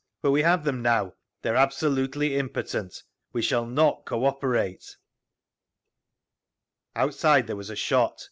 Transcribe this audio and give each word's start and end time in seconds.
But 0.23 0.31
we 0.31 0.41
have 0.41 0.63
them 0.63 0.81
now—they 0.81 1.49
are 1.51 1.55
absolutely 1.55 2.35
impotent…. 2.35 3.03
We 3.33 3.43
shall 3.43 3.67
not 3.67 4.03
cooperate…." 4.03 4.97
Outside 6.95 7.45
there 7.45 7.55
was 7.55 7.69
a 7.69 7.75
shot. 7.75 8.19